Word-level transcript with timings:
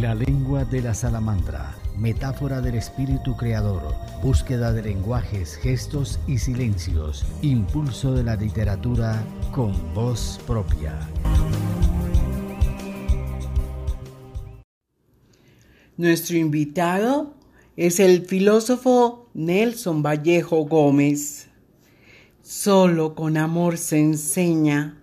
La 0.00 0.14
lengua 0.14 0.66
de 0.66 0.82
la 0.82 0.92
salamandra, 0.92 1.74
metáfora 1.96 2.60
del 2.60 2.74
espíritu 2.74 3.34
creador, 3.34 3.94
búsqueda 4.22 4.70
de 4.74 4.82
lenguajes, 4.82 5.56
gestos 5.56 6.20
y 6.26 6.36
silencios, 6.36 7.24
impulso 7.40 8.12
de 8.12 8.22
la 8.22 8.36
literatura 8.36 9.24
con 9.52 9.72
voz 9.94 10.38
propia. 10.46 10.98
Nuestro 15.96 16.36
invitado 16.36 17.32
es 17.78 17.98
el 17.98 18.26
filósofo 18.26 19.30
Nelson 19.32 20.02
Vallejo 20.02 20.66
Gómez. 20.66 21.48
Solo 22.42 23.14
con 23.14 23.38
amor 23.38 23.78
se 23.78 23.98
enseña. 23.98 25.02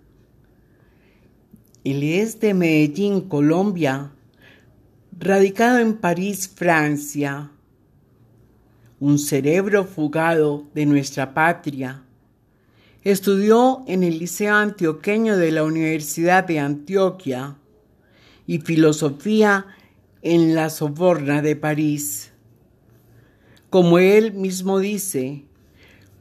Él 1.83 2.03
es 2.03 2.39
de 2.39 2.53
Medellín, 2.53 3.21
Colombia, 3.21 4.11
radicado 5.19 5.79
en 5.79 5.95
París, 5.95 6.51
Francia. 6.53 7.51
Un 8.99 9.19
cerebro 9.19 9.85
fugado 9.85 10.65
de 10.73 10.85
nuestra 10.85 11.33
patria. 11.33 12.03
Estudió 13.03 13.83
en 13.87 14.03
el 14.03 14.19
Liceo 14.19 14.55
Antioqueño 14.55 15.37
de 15.37 15.51
la 15.51 15.63
Universidad 15.63 16.45
de 16.45 16.59
Antioquia 16.59 17.57
y 18.47 18.59
filosofía 18.59 19.67
en 20.21 20.55
la 20.55 20.69
Soborna 20.69 21.41
de 21.41 21.55
París. 21.55 22.31
Como 23.69 23.99
él 23.99 24.33
mismo 24.33 24.79
dice, 24.79 25.43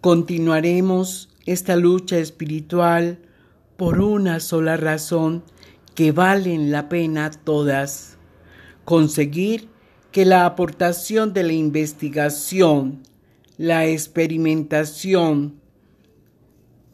continuaremos 0.00 1.28
esta 1.46 1.76
lucha 1.76 2.18
espiritual 2.18 3.18
por 3.76 4.00
una 4.00 4.40
sola 4.40 4.76
razón 4.76 5.44
que 5.94 6.12
valen 6.12 6.72
la 6.72 6.88
pena 6.88 7.30
todas, 7.30 8.11
conseguir 8.84 9.68
que 10.10 10.24
la 10.24 10.44
aportación 10.44 11.32
de 11.32 11.42
la 11.42 11.52
investigación, 11.52 13.02
la 13.56 13.86
experimentación 13.86 15.60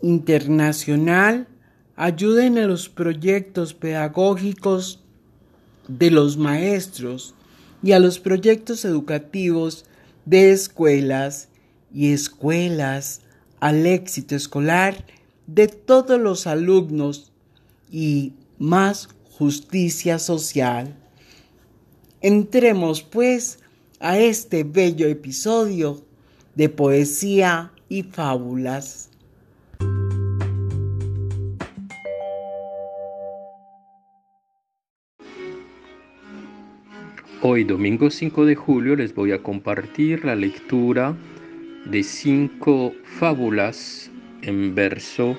internacional 0.00 1.48
ayuden 1.96 2.58
a 2.58 2.66
los 2.66 2.88
proyectos 2.88 3.74
pedagógicos 3.74 5.02
de 5.88 6.10
los 6.10 6.36
maestros 6.36 7.34
y 7.82 7.92
a 7.92 7.98
los 7.98 8.18
proyectos 8.18 8.84
educativos 8.84 9.84
de 10.24 10.52
escuelas 10.52 11.48
y 11.92 12.12
escuelas 12.12 13.22
al 13.60 13.86
éxito 13.86 14.36
escolar 14.36 15.04
de 15.46 15.66
todos 15.66 16.20
los 16.20 16.46
alumnos 16.46 17.32
y 17.91 18.34
más 18.58 19.08
justicia 19.38 20.18
social. 20.18 20.94
Entremos 22.20 23.02
pues 23.05 23.61
a 24.00 24.19
este 24.19 24.64
bello 24.64 25.06
episodio 25.06 26.02
de 26.56 26.69
poesía 26.69 27.70
y 27.88 28.02
fábulas. 28.02 29.08
Hoy, 37.41 37.62
domingo 37.62 38.10
5 38.10 38.47
de 38.47 38.56
julio, 38.56 38.97
les 38.97 39.14
voy 39.14 39.30
a 39.30 39.41
compartir 39.41 40.25
la 40.25 40.34
lectura 40.34 41.16
de 41.84 42.03
cinco 42.03 42.92
fábulas 43.05 44.10
en 44.42 44.75
verso 44.75 45.36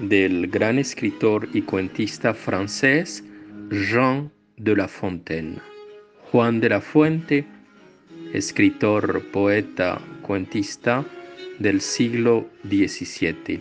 del 0.00 0.48
gran 0.48 0.80
escritor 0.80 1.48
y 1.54 1.62
cuentista 1.62 2.34
francés 2.34 3.22
Jean 3.70 4.32
de 4.56 4.74
La 4.74 4.88
Fontaine. 4.88 5.75
Juan 6.36 6.60
de 6.60 6.68
la 6.68 6.82
Fuente, 6.82 7.46
escritor, 8.34 9.24
poeta, 9.32 9.98
cuentista 10.20 11.02
del 11.58 11.80
siglo 11.80 12.50
XVII. 12.62 13.58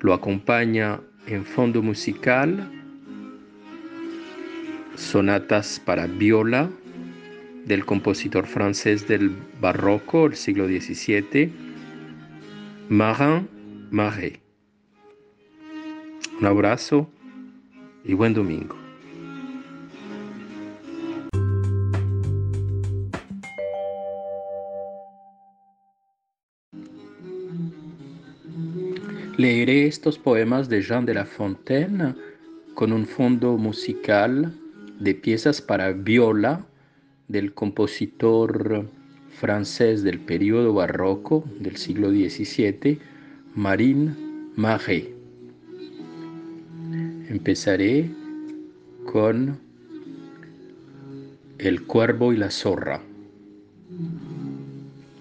Lo 0.00 0.12
acompaña 0.12 0.98
en 1.28 1.44
fondo 1.44 1.80
musical 1.80 2.68
sonatas 4.96 5.80
para 5.84 6.08
viola 6.08 6.68
del 7.66 7.84
compositor 7.84 8.44
francés 8.44 9.06
del 9.06 9.30
barroco, 9.60 10.26
el 10.26 10.34
siglo 10.34 10.66
XVII, 10.66 11.52
Marin 12.88 13.48
Marais. 13.92 14.40
Un 16.40 16.46
abrazo 16.46 17.08
y 18.04 18.12
buen 18.14 18.34
domingo. 18.34 18.85
Leeré 29.38 29.86
estos 29.86 30.18
poemas 30.18 30.70
de 30.70 30.80
Jean 30.80 31.04
de 31.04 31.12
La 31.12 31.26
Fontaine 31.26 32.14
con 32.74 32.90
un 32.90 33.06
fondo 33.06 33.58
musical 33.58 34.50
de 34.98 35.14
piezas 35.14 35.60
para 35.60 35.92
viola 35.92 36.64
del 37.28 37.52
compositor 37.52 38.86
francés 39.28 40.02
del 40.02 40.20
periodo 40.20 40.72
barroco 40.72 41.44
del 41.60 41.76
siglo 41.76 42.08
XVII, 42.08 42.98
Marin 43.54 44.52
Marais. 44.56 45.04
Empezaré 47.28 48.08
con 49.04 49.58
El 51.58 51.82
cuervo 51.82 52.32
y 52.32 52.38
la 52.38 52.50
zorra. 52.50 53.02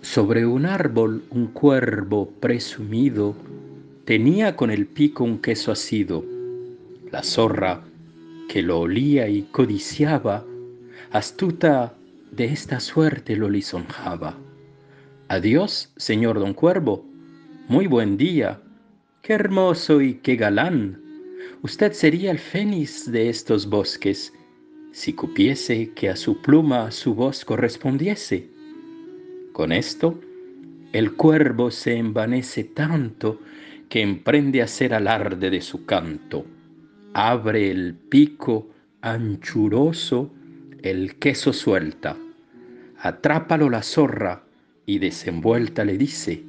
Sobre 0.01 0.45
un 0.45 0.65
árbol 0.65 1.25
un 1.31 1.47
cuervo 1.47 2.29
presumido 2.39 3.35
tenía 4.05 4.55
con 4.55 4.69
el 4.69 4.85
pico 4.85 5.23
un 5.23 5.39
queso 5.39 5.71
asido. 5.71 6.23
La 7.11 7.23
zorra 7.23 7.83
que 8.47 8.61
lo 8.61 8.81
olía 8.81 9.27
y 9.27 9.41
codiciaba, 9.51 10.45
astuta 11.11 11.95
de 12.31 12.45
esta 12.45 12.79
suerte 12.79 13.35
lo 13.35 13.49
lisonjaba. 13.49 14.37
Adiós, 15.27 15.91
señor 15.97 16.39
don 16.39 16.53
Cuervo, 16.53 17.03
muy 17.67 17.87
buen 17.87 18.15
día, 18.15 18.61
qué 19.23 19.33
hermoso 19.33 19.99
y 20.01 20.15
qué 20.15 20.35
galán. 20.35 21.01
Usted 21.63 21.93
sería 21.93 22.29
el 22.29 22.37
fénix 22.37 23.11
de 23.11 23.29
estos 23.29 23.67
bosques, 23.67 24.31
si 24.91 25.13
cupiese 25.13 25.91
que 25.95 26.09
a 26.09 26.15
su 26.15 26.41
pluma 26.43 26.91
su 26.91 27.15
voz 27.15 27.43
correspondiese. 27.43 28.47
Con 29.51 29.71
esto, 29.71 30.19
el 30.93 31.13
cuervo 31.13 31.71
se 31.71 31.95
envanece 31.97 32.63
tanto 32.63 33.39
que 33.89 34.01
emprende 34.01 34.61
a 34.61 34.65
hacer 34.65 34.93
alarde 34.93 35.49
de 35.49 35.61
su 35.61 35.85
canto 35.85 36.45
abre 37.15 37.71
el 37.71 37.95
pico 37.95 38.69
anchuroso, 38.99 40.33
el 40.81 41.15
queso 41.15 41.53
suelta. 41.53 42.17
Atrápalo 42.99 43.69
la 43.69 43.83
zorra 43.83 44.43
y 44.85 44.99
desenvuelta 44.99 45.85
le 45.85 45.97
dice, 45.97 46.43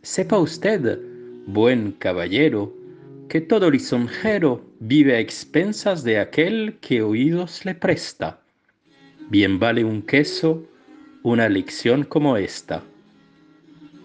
sepa 0.00 0.38
usted, 0.38 0.98
buen 1.46 1.92
caballero, 1.92 2.74
que 3.28 3.42
todo 3.42 3.70
lisonjero 3.70 4.64
vive 4.80 5.16
a 5.16 5.20
expensas 5.20 6.02
de 6.02 6.18
aquel 6.18 6.78
que 6.80 7.02
oídos 7.02 7.66
le 7.66 7.74
presta. 7.74 8.40
Bien 9.28 9.58
vale 9.58 9.84
un 9.84 10.00
queso 10.00 10.66
una 11.22 11.50
lección 11.50 12.04
como 12.04 12.38
esta. 12.38 12.82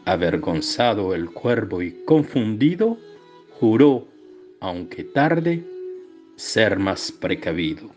Avergonzado 0.05 1.13
el 1.13 1.29
cuervo 1.29 1.81
y 1.81 1.91
confundido, 2.05 2.97
juró, 3.59 4.07
aunque 4.59 5.03
tarde, 5.03 5.63
ser 6.35 6.79
más 6.79 7.11
precavido. 7.11 7.91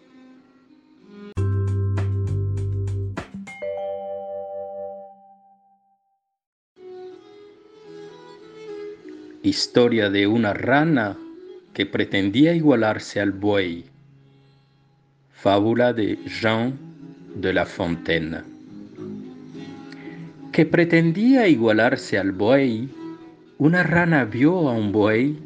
Historia 9.42 10.10
de 10.10 10.26
una 10.26 10.52
rana 10.54 11.16
que 11.72 11.86
pretendía 11.86 12.54
igualarse 12.54 13.20
al 13.20 13.32
buey. 13.32 13.84
Fábula 15.32 15.92
de 15.92 16.18
Jean 16.26 16.78
de 17.34 17.52
La 17.52 17.66
Fontaine. 17.66 18.53
Que 20.54 20.64
pretendía 20.64 21.48
igualarse 21.48 22.16
al 22.16 22.30
buey, 22.30 22.88
una 23.58 23.82
rana 23.82 24.24
vio 24.24 24.68
a 24.68 24.72
un 24.72 24.92
buey 24.92 25.36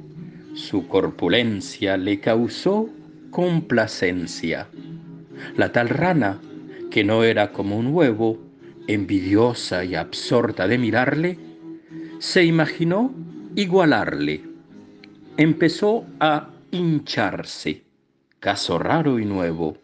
su 0.53 0.87
corpulencia 0.87 1.97
le 1.97 2.21
causó 2.21 2.91
complacencia. 3.31 4.69
La 5.57 5.73
tal 5.73 5.89
rana, 5.89 6.43
que 6.91 7.05
no 7.05 7.25
era 7.25 7.53
como 7.53 7.79
un 7.79 7.87
huevo, 7.87 8.39
envidiosa 8.87 9.83
y 9.83 9.95
absorta 9.95 10.69
de 10.69 10.77
mirarle, 10.77 11.39
se 12.19 12.45
imaginó 12.45 13.11
igualarle. 13.57 14.43
Empezó 15.39 16.05
a 16.21 16.51
hincharse, 16.71 17.83
caso 18.41 18.79
raro 18.79 19.19
y 19.19 19.25
nuevo, 19.25 19.79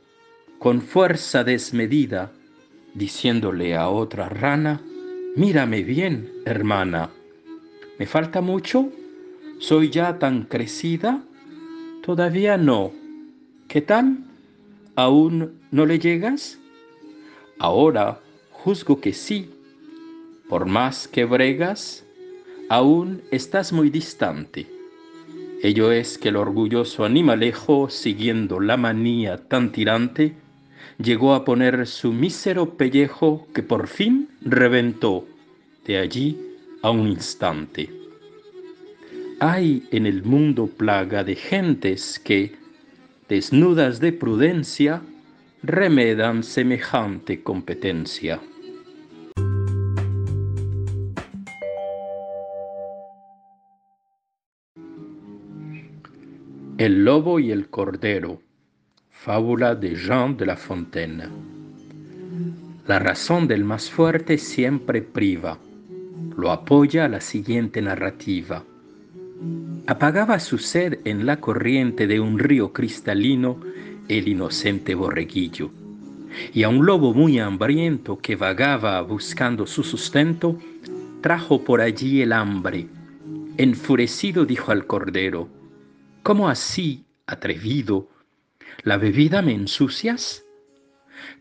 con 0.59 0.83
fuerza 0.83 1.45
desmedida, 1.45 2.31
diciéndole 2.93 3.75
a 3.75 3.89
otra 3.89 4.29
rana, 4.29 4.83
mírame 5.37 5.83
bien, 5.83 6.31
hermana, 6.45 7.11
¿me 7.99 8.07
falta 8.07 8.41
mucho? 8.41 8.89
¿Soy 9.59 9.91
ya 9.91 10.19
tan 10.19 10.45
crecida? 10.45 11.23
Todavía 12.03 12.57
no. 12.57 12.93
¿Qué 13.69 13.81
tal? 13.81 14.19
¿Aún 14.95 15.61
no 15.71 15.87
le 15.87 15.99
llegas? 15.99 16.59
Ahora 17.59 18.21
juzgo 18.51 19.01
que 19.01 19.13
sí. 19.13 19.51
Por 20.49 20.67
más 20.67 21.09
que 21.09 21.25
bregas, 21.25 22.05
aún 22.69 23.23
estás 23.31 23.73
muy 23.73 23.91
distante. 23.91 24.67
Ello 25.63 25.91
es 25.91 26.19
que 26.19 26.29
el 26.29 26.37
orgulloso 26.37 27.05
animalejo, 27.05 27.89
siguiendo 27.89 28.61
la 28.61 28.77
manía 28.77 29.39
tan 29.49 29.73
tirante, 29.73 30.35
llegó 30.99 31.35
a 31.35 31.45
poner 31.45 31.87
su 31.87 32.13
mísero 32.13 32.77
pellejo 32.77 33.49
que 33.55 33.63
por 33.63 33.89
fin 33.89 34.29
reventó 34.45 35.27
de 35.87 35.99
allí 35.99 36.39
a 36.83 36.91
un 36.91 37.09
instante. 37.09 37.91
Hay 39.41 39.89
en 39.91 40.07
el 40.07 40.23
mundo 40.23 40.67
plaga 40.67 41.25
de 41.25 41.35
gentes 41.35 42.19
que, 42.19 42.55
desnudas 43.29 44.01
de 44.01 44.13
prudencia, 44.13 45.03
remedan 45.63 46.43
semejante 46.43 47.43
competencia. 47.43 48.41
El 56.77 57.05
lobo 57.05 57.39
y 57.39 57.51
el 57.51 57.69
cordero 57.71 58.43
Fábula 59.11 59.75
de 59.75 59.95
Jean 59.95 60.37
de 60.37 60.45
La 60.45 60.57
Fontaine. 60.57 61.64
La 62.87 62.99
razón 62.99 63.49
del 63.49 63.65
más 63.65 63.91
fuerte 63.91 64.37
siempre 64.37 65.01
priva. 65.01 65.59
Lo 66.37 66.51
apoya 66.51 67.09
la 67.09 67.23
siguiente 67.23 67.81
narrativa. 67.81 68.63
Apagaba 69.87 70.39
su 70.39 70.59
sed 70.59 70.99
en 71.05 71.25
la 71.25 71.41
corriente 71.41 72.07
de 72.07 72.21
un 72.21 72.39
río 72.39 72.75
cristalino 72.75 73.59
el 74.09 74.29
inocente 74.29 74.95
borreguillo. 74.95 75.71
Y 76.53 76.65
a 76.65 76.69
un 76.69 76.85
lobo 76.85 77.15
muy 77.15 77.39
hambriento 77.39 78.19
que 78.19 78.37
vagaba 78.37 79.01
buscando 79.01 79.67
su 79.67 79.83
sustento, 79.83 80.59
trajo 81.23 81.65
por 81.65 81.81
allí 81.81 82.21
el 82.21 82.35
hambre. 82.35 82.87
Enfurecido 83.57 84.45
dijo 84.45 84.73
al 84.73 84.87
cordero, 84.87 85.49
¿Cómo 86.23 86.51
así, 86.51 87.05
atrevido, 87.27 88.11
la 88.83 88.99
bebida 88.99 89.41
me 89.41 89.55
ensucias? 89.55 90.44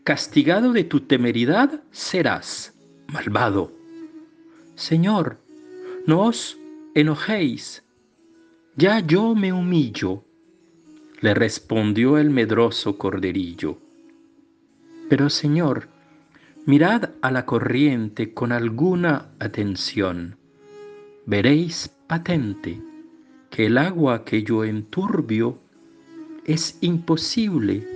Castigado 0.02 0.72
de 0.72 0.84
tu 0.84 1.00
temeridad 1.00 1.82
serás, 1.90 2.74
malvado. 3.08 3.72
Señor, 4.74 5.38
no 6.06 6.22
os 6.22 6.58
enojéis, 6.94 7.82
ya 8.76 9.00
yo 9.00 9.34
me 9.34 9.52
humillo, 9.52 10.24
le 11.20 11.32
respondió 11.32 12.18
el 12.18 12.30
medroso 12.30 12.98
corderillo. 12.98 13.78
Pero 15.08 15.30
Señor, 15.30 15.88
mirad 16.66 17.10
a 17.22 17.30
la 17.30 17.46
corriente 17.46 18.34
con 18.34 18.52
alguna 18.52 19.30
atención. 19.38 20.36
Veréis 21.26 21.88
patente 22.06 22.82
que 23.50 23.66
el 23.66 23.78
agua 23.78 24.24
que 24.24 24.42
yo 24.42 24.64
enturbio 24.64 25.58
es 26.44 26.78
imposible 26.80 27.93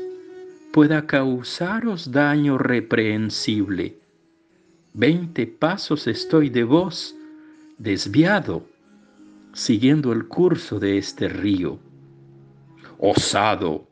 pueda 0.79 1.09
causaros 1.09 2.13
daño 2.13 2.57
reprehensible. 2.57 3.99
Veinte 4.95 5.49
pasos 5.49 6.07
estoy 6.07 6.51
de 6.51 6.63
vos, 6.63 7.17
desviado, 7.79 8.65
siguiendo 9.53 10.13
el 10.13 10.29
curso 10.29 10.79
de 10.79 10.97
este 10.97 11.29
río. 11.29 11.81
Osado, 13.01 13.89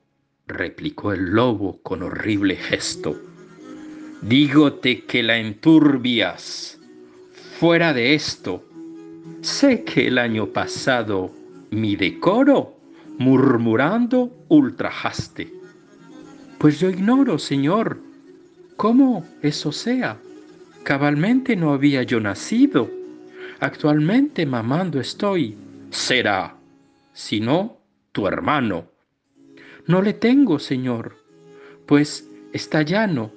replicó 0.47 1.13
el 1.13 1.31
lobo 1.31 1.81
con 1.83 2.05
horrible 2.05 2.55
gesto, 2.55 3.21
dígote 4.23 5.07
que 5.07 5.25
la 5.25 5.39
enturbias. 5.39 6.79
Fuera 7.59 7.93
de 7.95 8.15
esto, 8.15 8.65
sé 9.41 9.83
que 9.83 10.07
el 10.07 10.19
año 10.19 10.47
pasado 10.47 11.33
mi 11.73 11.97
decoro 11.97 12.77
murmurando 13.19 14.31
ultrajaste. 14.47 15.66
Pues 16.59 16.81
yo 16.81 16.89
ignoro, 16.89 17.39
Señor, 17.39 17.99
cómo 18.77 19.27
eso 19.43 19.73
sea. 19.73 20.19
Cabalmente 20.85 21.57
no 21.57 21.73
había 21.73 22.03
yo 22.03 22.21
nacido. 22.21 22.91
Actualmente 23.61 24.47
mamando 24.47 25.01
estoy. 25.01 25.57
Será, 25.91 26.57
si 27.13 27.41
no, 27.41 27.79
tu 28.13 28.27
hermano. 28.27 28.91
No 29.87 30.03
le 30.03 30.15
tengo, 30.15 30.59
Señor, 30.59 31.17
pues 31.87 32.29
está 32.53 32.83
llano. 32.83 33.33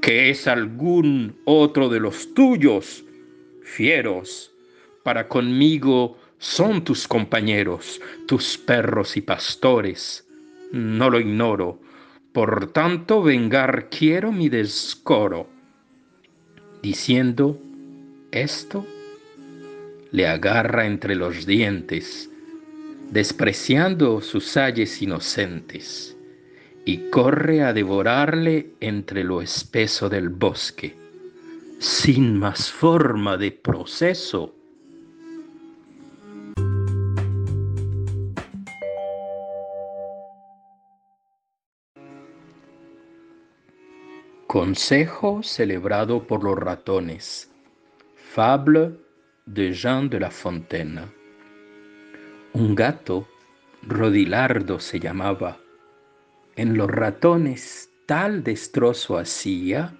Que 0.00 0.30
es 0.30 0.46
algún 0.46 1.36
otro 1.44 1.88
de 1.88 2.00
los 2.00 2.32
tuyos, 2.34 3.04
fieros, 3.62 4.54
para 5.02 5.28
conmigo 5.28 6.18
son 6.38 6.84
tus 6.84 7.08
compañeros, 7.08 8.00
tus 8.26 8.58
perros 8.58 9.16
y 9.16 9.22
pastores. 9.22 10.26
No 10.72 11.10
lo 11.10 11.20
ignoro. 11.20 11.80
Por 12.34 12.72
tanto, 12.72 13.22
vengar 13.22 13.88
quiero 13.90 14.32
mi 14.32 14.48
descoro. 14.48 15.46
Diciendo 16.82 17.60
esto, 18.32 18.84
le 20.10 20.26
agarra 20.26 20.84
entre 20.84 21.14
los 21.14 21.46
dientes, 21.46 22.28
despreciando 23.12 24.20
sus 24.20 24.56
ayes 24.56 25.00
inocentes, 25.00 26.16
y 26.84 27.08
corre 27.08 27.62
a 27.62 27.72
devorarle 27.72 28.72
entre 28.80 29.22
lo 29.22 29.40
espeso 29.40 30.08
del 30.08 30.28
bosque, 30.28 30.92
sin 31.78 32.36
más 32.36 32.68
forma 32.68 33.36
de 33.36 33.52
proceso 33.52 34.56
Consejo 44.54 45.42
celebrado 45.42 46.28
por 46.28 46.44
los 46.44 46.56
ratones. 46.56 47.50
Fable 48.14 48.92
de 49.46 49.72
Jean 49.72 50.08
de 50.08 50.20
La 50.20 50.30
Fontaine. 50.30 51.00
Un 52.52 52.76
gato, 52.76 53.26
Rodilardo 53.82 54.78
se 54.78 55.00
llamaba, 55.00 55.58
en 56.54 56.76
los 56.76 56.88
ratones 56.88 57.90
tal 58.06 58.44
destrozo 58.44 59.18
hacía 59.18 59.92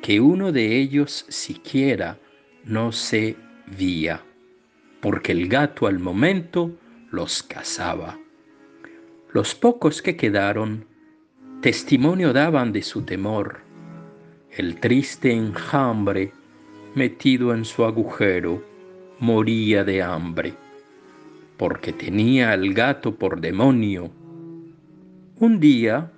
que 0.00 0.20
uno 0.20 0.52
de 0.52 0.78
ellos 0.78 1.26
siquiera 1.28 2.18
no 2.64 2.92
se 2.92 3.36
vía, 3.76 4.22
porque 5.02 5.32
el 5.32 5.48
gato 5.48 5.86
al 5.86 5.98
momento 5.98 6.70
los 7.10 7.42
cazaba. 7.42 8.18
Los 9.34 9.54
pocos 9.54 10.00
que 10.00 10.16
quedaron 10.16 10.86
testimonio 11.60 12.32
daban 12.32 12.72
de 12.72 12.80
su 12.80 13.02
temor 13.02 13.65
el 14.56 14.80
triste 14.80 15.32
enjambre, 15.32 16.32
metido 16.94 17.52
en 17.52 17.66
su 17.66 17.84
agujero, 17.84 18.62
moría 19.18 19.84
de 19.84 20.02
hambre, 20.02 20.54
porque 21.58 21.92
tenía 21.92 22.52
al 22.52 22.72
gato 22.72 23.14
por 23.14 23.42
demonio. 23.42 24.10
Un 25.40 25.60
día, 25.60 26.10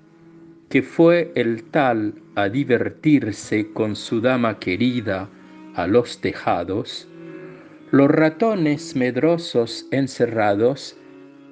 que 0.68 0.83
fue 0.83 1.33
el 1.35 1.64
tal 1.64 2.14
a 2.37 2.49
divertirse 2.49 3.73
con 3.73 3.97
su 3.97 4.21
dama 4.21 4.61
querida 4.61 5.28
a 5.75 5.88
los 5.88 6.21
tejados, 6.21 7.09
los 7.90 8.09
ratones 8.09 8.95
medrosos 8.95 9.88
encerrados 9.90 10.97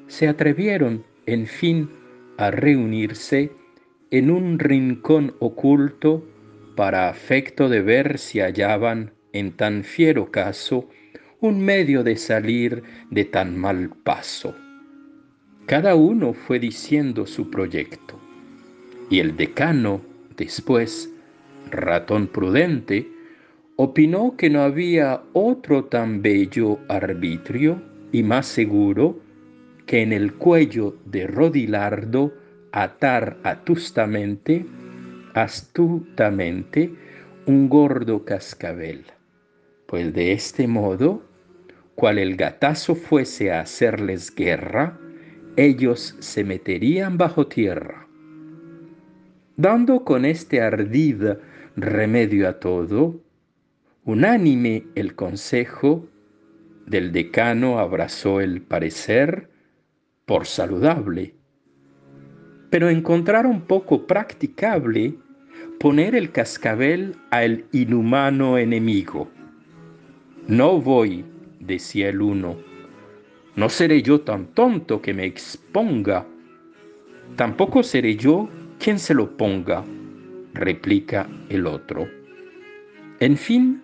se 0.07 0.28
atrevieron, 0.28 1.02
en 1.26 1.49
fin, 1.49 1.90
a 2.37 2.52
reunirse 2.52 3.50
en 4.12 4.31
un 4.31 4.61
rincón 4.61 5.35
oculto 5.40 6.23
para 6.76 7.09
afecto 7.09 7.68
de 7.68 7.80
ver 7.80 8.18
si 8.18 8.38
hallaban 8.38 9.12
en 9.33 9.52
tan 9.52 9.83
fiero 9.83 10.30
caso 10.30 10.88
un 11.40 11.61
medio 11.64 12.04
de 12.04 12.16
salir 12.16 12.83
de 13.11 13.25
tan 13.25 13.56
mal 13.56 13.90
paso. 14.04 14.54
Cada 15.66 15.97
uno 15.97 16.33
fue 16.33 16.59
diciendo 16.61 17.26
su 17.26 17.50
proyecto, 17.50 18.21
y 19.11 19.18
el 19.18 19.37
decano, 19.37 20.00
después, 20.37 21.12
ratón 21.71 22.28
prudente, 22.28 23.09
opinó 23.76 24.37
que 24.37 24.49
no 24.49 24.62
había 24.62 25.23
otro 25.33 25.85
tan 25.85 26.23
bello 26.23 26.78
arbitrio 26.88 27.83
y 28.12 28.23
más 28.23 28.47
seguro 28.47 29.21
que 29.87 30.02
en 30.02 30.12
el 30.12 30.35
cuello 30.35 30.97
de 31.04 31.26
Rodilardo 31.26 32.33
atar 32.73 33.38
astutamente, 33.42 34.66
astutamente 35.37 36.95
un 37.45 37.69
gordo 37.69 38.25
cascabel, 38.25 39.05
pues 39.87 40.14
de 40.14 40.33
este 40.33 40.66
modo, 40.66 41.23
cual 41.95 42.19
el 42.19 42.37
gatazo 42.37 42.95
fuese 42.95 43.52
a 43.52 43.61
hacerles 43.61 44.35
guerra, 44.35 44.99
ellos 45.57 46.16
se 46.21 46.43
meterían 46.43 47.19
bajo 47.19 47.47
tierra. 47.47 48.09
Dando 49.59 50.05
con 50.05 50.25
este 50.25 50.62
ardid 50.62 51.23
remedio 51.76 52.49
a 52.49 52.59
todo, 52.59 53.21
unánime 54.05 54.87
el 54.95 55.14
consejo 55.14 56.09
del 56.87 57.12
decano 57.12 57.78
abrazó 57.78 58.40
el 58.40 58.62
parecer 58.62 59.50
por 60.25 60.47
saludable, 60.47 61.35
pero 62.71 62.88
encontraron 62.88 63.61
poco 63.61 64.07
practicable 64.07 65.19
poner 65.78 66.14
el 66.14 66.30
cascabel 66.30 67.16
al 67.30 67.64
inhumano 67.73 68.56
enemigo. 68.56 69.28
No 70.47 70.80
voy, 70.80 71.25
decía 71.61 72.09
el 72.09 72.23
uno, 72.23 72.56
no 73.56 73.68
seré 73.68 74.02
yo 74.02 74.21
tan 74.21 74.47
tonto 74.47 75.02
que 75.02 75.12
me 75.12 75.25
exponga, 75.25 76.26
tampoco 77.37 77.83
seré 77.83 78.16
yo 78.16 78.49
quien 78.78 78.99
se 78.99 79.14
lo 79.14 79.37
ponga, 79.37 79.85
replica 80.54 81.28
el 81.49 81.66
otro. 81.66 82.09
En 83.21 83.37
fin, 83.37 83.83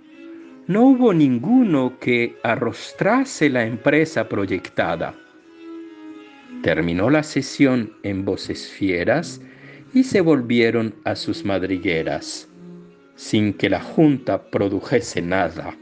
no 0.67 0.83
hubo 0.83 1.13
ninguno 1.13 1.99
que 1.99 2.37
arrostrase 2.43 3.51
la 3.51 3.67
empresa 3.67 4.29
proyectada. 4.29 5.15
Terminó 6.63 7.11
la 7.11 7.23
sesión 7.23 7.93
en 8.03 8.25
voces 8.25 8.69
fieras 8.69 9.41
y 9.95 10.05
se 10.05 10.21
volvieron 10.21 10.95
a 11.05 11.17
sus 11.17 11.45
madrigueras, 11.45 12.49
sin 13.15 13.53
que 13.55 13.69
la 13.69 13.81
junta 13.81 14.51
produjese 14.51 15.21
nada. 15.21 15.77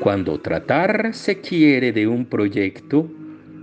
Cuando 0.00 0.40
tratar 0.40 1.14
se 1.14 1.40
quiere 1.40 1.92
de 1.92 2.06
un 2.06 2.24
proyecto, 2.24 3.10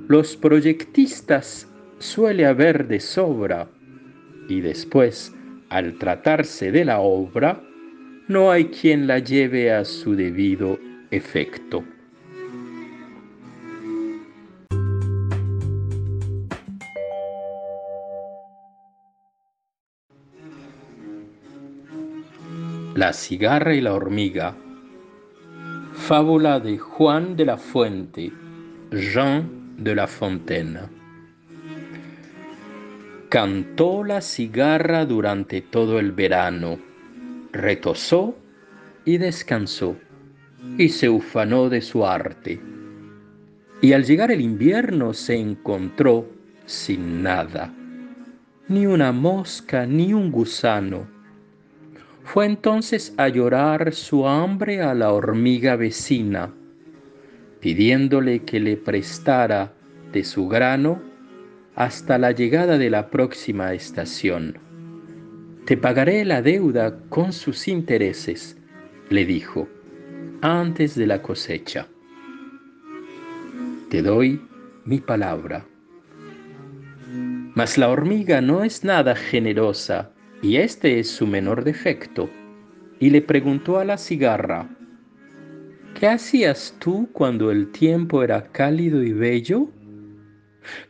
los 0.08 0.38
proyectistas 0.38 1.68
suele 2.00 2.46
haber 2.46 2.88
de 2.88 3.00
sobra 3.00 3.68
y 4.48 4.62
después, 4.62 5.34
al 5.70 5.98
tratarse 5.98 6.72
de 6.72 6.86
la 6.86 7.00
obra, 7.00 7.62
no 8.28 8.52
hay 8.52 8.66
quien 8.66 9.08
la 9.08 9.20
lleve 9.20 9.72
a 9.72 9.84
su 9.84 10.16
debido 10.16 10.80
efecto. 11.12 11.84
La 22.98 23.14
cigarra 23.14 23.76
y 23.76 23.82
la 23.82 23.94
hormiga. 23.94 24.56
Fábula 25.94 26.60
de 26.60 26.80
Juan 26.80 27.36
de 27.36 27.46
la 27.46 27.56
Fuente, 27.56 28.32
Jean 28.90 29.76
de 29.78 29.94
la 29.94 30.08
Fontaine. 30.08 30.80
Cantó 33.30 34.04
la 34.04 34.20
cigarra 34.20 35.06
durante 35.06 35.62
todo 35.62 36.00
el 36.00 36.12
verano, 36.12 36.80
retosó 37.52 38.36
y 39.06 39.20
descansó, 39.20 39.96
y 40.80 40.90
se 40.90 41.08
ufanó 41.08 41.70
de 41.70 41.82
su 41.82 42.04
arte. 42.04 42.60
Y 43.80 43.94
al 43.94 44.06
llegar 44.06 44.32
el 44.32 44.42
invierno 44.42 45.14
se 45.14 45.36
encontró 45.36 46.28
sin 46.66 47.22
nada, 47.22 47.72
ni 48.68 48.88
una 48.88 49.12
mosca 49.12 49.86
ni 49.86 50.16
un 50.16 50.32
gusano 50.32 51.16
fue 52.28 52.46
entonces 52.46 53.14
a 53.16 53.30
llorar 53.30 53.94
su 53.94 54.28
hambre 54.28 54.82
a 54.82 54.94
la 54.94 55.14
hormiga 55.14 55.78
vecina, 55.78 56.54
pidiéndole 57.62 58.44
que 58.44 58.60
le 58.60 58.76
prestara 58.76 59.74
de 60.12 60.26
su 60.26 60.50
grano 60.50 61.02
hasta 61.76 62.18
la 62.18 62.34
llegada 62.34 62.78
de 62.78 62.90
la 62.90 63.10
próxima 63.10 63.74
estación. 63.74 64.60
Te 65.66 65.78
pagaré 65.78 66.26
la 66.26 66.42
deuda 66.42 67.00
con 67.08 67.32
sus 67.32 67.70
intereses, 67.70 68.58
le 69.10 69.26
dijo, 69.26 69.70
antes 70.42 70.96
de 70.96 71.08
la 71.08 71.22
cosecha. 71.22 71.88
Te 73.90 74.02
doy 74.02 74.42
mi 74.84 75.00
palabra. 75.00 75.66
Mas 77.56 77.78
la 77.78 77.88
hormiga 77.88 78.42
no 78.42 78.66
es 78.66 78.84
nada 78.84 79.16
generosa 79.16 80.12
y 80.42 80.58
este 80.58 81.00
es 81.00 81.10
su 81.10 81.28
menor 81.28 81.64
defecto, 81.64 82.30
y 83.00 83.10
le 83.10 83.22
preguntó 83.22 83.80
a 83.80 83.86
la 83.86 83.98
cigarra, 83.98 84.70
¿qué 86.00 86.08
hacías 86.08 86.76
tú 86.80 87.10
cuando 87.14 87.52
el 87.52 87.72
tiempo 87.72 88.24
era 88.24 88.44
cálido 88.52 89.04
y 89.04 89.14
bello? 89.14 89.70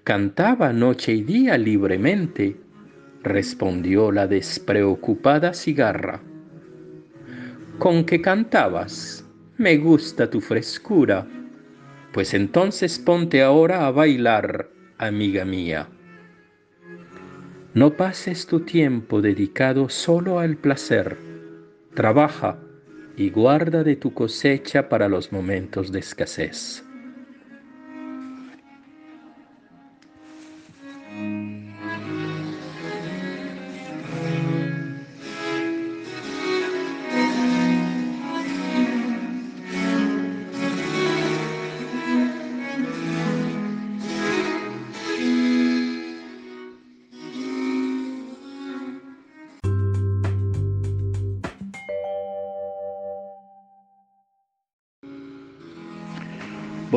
Cantaba 0.03 0.73
noche 0.73 1.13
y 1.13 1.21
día 1.21 1.57
libremente, 1.57 2.57
respondió 3.23 4.11
la 4.11 4.27
despreocupada 4.27 5.53
cigarra. 5.53 6.21
¿Con 7.77 8.05
qué 8.05 8.21
cantabas? 8.21 9.23
Me 9.57 9.77
gusta 9.77 10.29
tu 10.29 10.41
frescura. 10.41 11.27
Pues 12.11 12.33
entonces 12.33 12.97
ponte 12.97 13.43
ahora 13.43 13.85
a 13.85 13.91
bailar, 13.91 14.69
amiga 14.97 15.45
mía. 15.45 15.87
No 17.77 17.93
pases 17.95 18.47
tu 18.47 18.61
tiempo 18.61 19.21
dedicado 19.21 19.87
solo 19.87 20.39
al 20.39 20.57
placer. 20.57 21.15
Trabaja 21.93 22.57
y 23.15 23.29
guarda 23.29 23.83
de 23.83 23.95
tu 23.95 24.15
cosecha 24.15 24.89
para 24.89 25.07
los 25.07 25.31
momentos 25.31 25.91
de 25.91 25.99
escasez. 25.99 26.83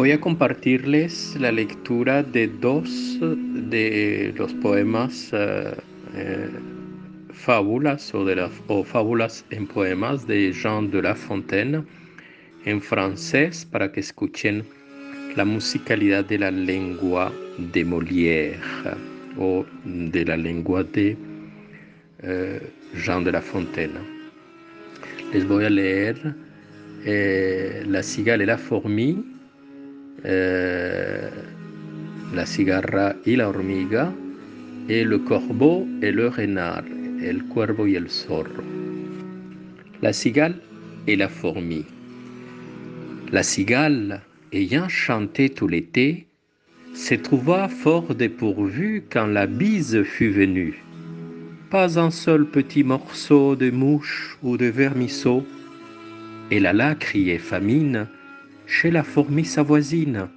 Voy 0.00 0.12
a 0.12 0.18
compartirles 0.18 1.36
la 1.38 1.52
lectura 1.52 2.22
de 2.22 2.48
dos 2.48 3.18
de 3.20 4.32
los 4.34 4.54
poemas 4.54 5.28
eh, 5.34 5.74
eh, 6.14 6.48
fábulas 7.34 8.14
o, 8.14 8.24
de 8.24 8.48
o 8.68 8.82
fábulas 8.82 9.44
en 9.50 9.66
poemas 9.66 10.26
de 10.26 10.54
Jean 10.54 10.90
de 10.90 11.02
La 11.02 11.14
Fontaine 11.14 11.84
en 12.64 12.80
francés 12.80 13.66
para 13.70 13.92
que 13.92 14.00
escuchen 14.00 14.64
la 15.36 15.44
musicalidad 15.44 16.24
de 16.24 16.38
la 16.38 16.50
lengua 16.50 17.30
de 17.58 17.84
Molière 17.84 18.56
o 19.36 19.66
de 19.84 20.24
la 20.24 20.38
lengua 20.38 20.82
de 20.82 21.14
eh, 22.22 22.72
Jean 22.94 23.22
de 23.22 23.32
La 23.32 23.42
Fontaine. 23.42 24.00
Les 25.34 25.46
voy 25.46 25.66
a 25.66 25.68
leer 25.68 26.16
La 27.86 28.02
cigale 28.02 28.42
et 28.42 28.46
la 28.46 28.56
fourmi 28.56 29.29
euh, 30.24 31.30
la 32.34 32.46
cigarra 32.46 33.14
y 33.26 33.36
la 33.36 33.48
hormiga, 33.48 34.12
et 34.88 35.04
le 35.04 35.18
corbeau 35.18 35.86
et 36.02 36.12
le 36.12 36.28
renard, 36.28 36.84
el 37.22 37.44
cuervo 37.44 37.86
y 37.86 37.96
el 37.96 38.08
zorro. 38.08 38.64
La 40.02 40.12
cigale 40.12 40.60
et 41.06 41.16
la 41.16 41.28
fourmi. 41.28 41.84
La 43.30 43.42
cigale, 43.42 44.22
ayant 44.52 44.88
chanté 44.88 45.50
tout 45.50 45.68
l'été, 45.68 46.26
se 46.94 47.14
trouva 47.14 47.68
fort 47.68 48.14
dépourvue 48.14 49.04
quand 49.08 49.26
la 49.26 49.46
bise 49.46 50.02
fut 50.02 50.30
venue. 50.30 50.82
Pas 51.70 52.00
un 52.00 52.10
seul 52.10 52.46
petit 52.46 52.82
morceau 52.82 53.54
de 53.54 53.70
mouche 53.70 54.36
ou 54.42 54.56
de 54.56 54.66
vermisseau. 54.66 55.46
Elle 56.50 56.66
alla 56.66 56.96
crier 56.96 57.38
famine 57.38 58.08
chez 58.70 58.92
la 58.92 59.02
fourmi 59.02 59.44
sa 59.44 59.64
voisine, 59.64 60.28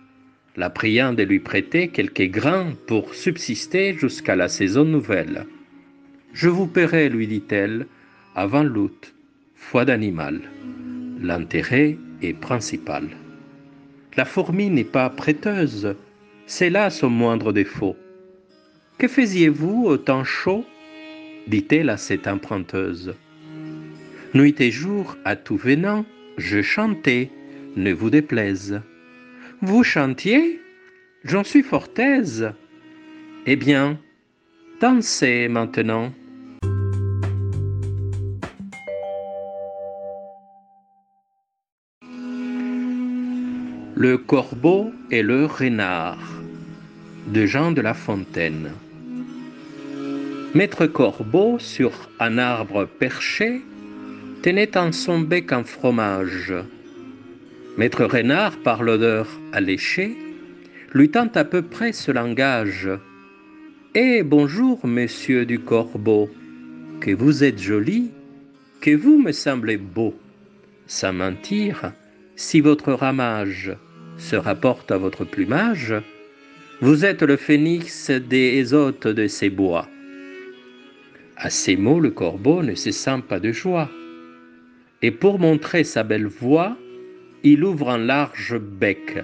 la 0.57 0.71
priant 0.71 1.13
de 1.13 1.21
lui 1.21 1.39
prêter 1.39 1.89
quelques 1.89 2.31
grains 2.31 2.73
pour 2.87 3.13
subsister 3.13 3.93
jusqu'à 3.93 4.35
la 4.35 4.49
saison 4.49 4.85
nouvelle. 4.85 5.45
Je 6.33 6.49
vous 6.49 6.65
paierai, 6.65 7.09
lui 7.09 7.27
dit-elle, 7.27 7.85
avant 8.35 8.63
l'août, 8.63 9.13
foi 9.53 9.85
d'animal. 9.85 10.41
L'intérêt 11.21 11.95
est 12.23 12.33
principal. 12.33 13.07
La 14.17 14.25
fourmi 14.25 14.71
n'est 14.71 14.83
pas 14.83 15.09
prêteuse, 15.11 15.95
c'est 16.47 16.71
là 16.71 16.89
son 16.89 17.11
moindre 17.11 17.53
défaut. 17.53 17.95
Que 18.97 19.07
faisiez-vous 19.07 19.85
au 19.85 19.97
temps 19.97 20.23
chaud? 20.23 20.65
dit-elle 21.47 21.89
à 21.89 21.97
cette 21.97 22.27
emprunteuse. 22.27 23.13
Nuit 24.33 24.59
et 24.59 24.71
jour, 24.71 25.17
à 25.23 25.35
tout 25.35 25.57
venant, 25.57 26.05
je 26.37 26.63
chantais, 26.63 27.29
ne 27.75 27.93
vous 27.93 28.09
déplaise. 28.09 28.81
Vous 29.61 29.83
chantiez 29.83 30.59
J'en 31.23 31.43
suis 31.43 31.63
fort 31.63 31.87
aise. 31.97 32.51
Eh 33.45 33.55
bien, 33.55 33.97
dansez 34.81 35.47
maintenant. 35.47 36.11
Le 43.95 44.17
corbeau 44.17 44.91
et 45.11 45.21
le 45.21 45.45
renard 45.45 46.19
de 47.27 47.45
Jean 47.45 47.71
de 47.71 47.79
La 47.79 47.93
Fontaine. 47.93 48.71
Maître 50.53 50.85
Corbeau, 50.85 51.57
sur 51.57 52.09
un 52.19 52.37
arbre 52.37 52.85
perché, 52.85 53.61
tenait 54.41 54.77
en 54.77 54.91
son 54.91 55.19
bec 55.19 55.51
un 55.51 55.63
fromage. 55.63 56.53
Maître 57.75 58.05
Renard, 58.05 58.57
par 58.57 58.83
l'odeur 58.83 59.27
alléchée, 59.51 60.15
lui 60.93 61.09
tend 61.09 61.29
à 61.33 61.43
peu 61.43 61.63
près 61.63 61.91
ce 61.91 62.11
langage. 62.11 62.87
Eh 63.95 64.21
bonjour, 64.21 64.85
monsieur 64.85 65.43
du 65.47 65.57
Corbeau, 65.57 66.29
que 67.01 67.09
vous 67.09 67.43
êtes 67.43 67.59
joli, 67.59 68.11
que 68.79 68.95
vous 68.95 69.19
me 69.19 69.31
semblez 69.31 69.77
beau. 69.77 70.13
Sans 70.85 71.13
mentir, 71.13 71.93
si 72.35 72.61
votre 72.61 72.93
ramage 72.93 73.75
se 74.17 74.35
rapporte 74.35 74.91
à 74.91 74.99
votre 74.99 75.25
plumage, 75.25 75.95
vous 76.79 77.05
êtes 77.05 77.23
le 77.23 77.37
phénix 77.37 78.11
des 78.11 78.75
hôtes 78.75 79.07
de 79.07 79.25
ces 79.25 79.49
bois. 79.49 79.89
À 81.37 81.49
ces 81.49 81.75
mots, 81.75 81.99
le 81.99 82.11
corbeau 82.11 82.61
ne 82.61 82.75
se 82.75 82.91
sent 82.91 83.23
pas 83.27 83.39
de 83.39 83.51
joie. 83.51 83.89
Et 85.01 85.09
pour 85.09 85.39
montrer 85.39 85.83
sa 85.83 86.03
belle 86.03 86.27
voix, 86.27 86.77
il 87.43 87.63
ouvre 87.65 87.89
un 87.89 87.97
large 87.97 88.57
bec, 88.57 89.21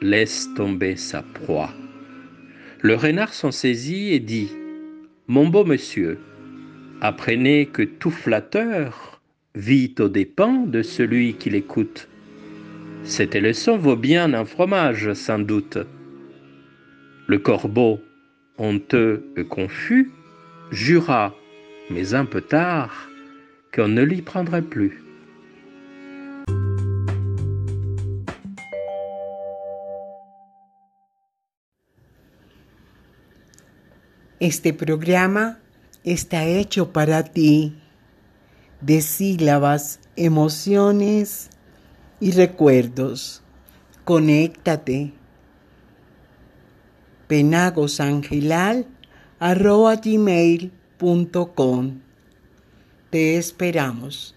laisse 0.00 0.48
tomber 0.56 0.96
sa 0.96 1.22
proie. 1.22 1.70
Le 2.80 2.94
renard 2.94 3.34
s'en 3.34 3.50
saisit 3.50 4.12
et 4.12 4.20
dit 4.20 4.50
Mon 5.28 5.46
beau 5.46 5.64
monsieur, 5.64 6.18
apprenez 7.02 7.66
que 7.66 7.82
tout 7.82 8.10
flatteur 8.10 9.20
vit 9.54 9.94
aux 9.98 10.08
dépens 10.08 10.64
de 10.66 10.82
celui 10.82 11.34
qui 11.34 11.50
l'écoute. 11.50 12.08
Cette 13.04 13.34
leçon 13.34 13.76
vaut 13.76 13.96
bien 13.96 14.32
un 14.32 14.46
fromage, 14.46 15.12
sans 15.12 15.38
doute. 15.38 15.78
Le 17.26 17.38
corbeau, 17.38 18.00
honteux 18.56 19.24
et 19.36 19.44
confus, 19.44 20.10
jura, 20.70 21.34
mais 21.90 22.14
un 22.14 22.24
peu 22.24 22.40
tard, 22.40 23.10
qu'on 23.74 23.88
ne 23.88 24.02
l'y 24.02 24.22
prendrait 24.22 24.62
plus. 24.62 25.02
Este 34.42 34.72
programa 34.72 35.60
está 36.02 36.46
hecho 36.46 36.92
para 36.92 37.22
ti 37.22 37.76
de 38.80 39.00
sílabas, 39.00 40.00
emociones 40.16 41.48
y 42.18 42.32
recuerdos. 42.32 43.40
Conéctate. 44.04 45.12
penagosangelal 47.28 48.88
arroba 49.38 49.94
gmail.com. 49.94 50.70
Te 53.10 53.36
esperamos. 53.36 54.34